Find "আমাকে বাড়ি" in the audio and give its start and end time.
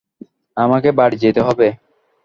0.57-1.17